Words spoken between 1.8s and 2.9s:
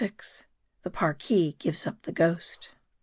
UP THE GHOST.